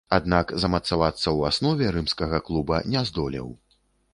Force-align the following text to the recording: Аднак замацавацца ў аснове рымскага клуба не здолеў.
Аднак 0.15 0.53
замацавацца 0.63 1.23
ў 1.23 1.51
аснове 1.53 1.91
рымскага 1.99 2.41
клуба 2.49 2.83
не 2.95 3.05
здолеў. 3.11 3.47